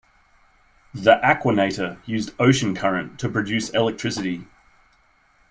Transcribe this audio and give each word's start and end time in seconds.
The 0.95 1.19
Aquanator 1.23 1.99
used 2.07 2.33
ocean 2.39 2.73
current 2.73 3.19
to 3.19 3.29
produce 3.29 3.69
electricity. 3.69 4.47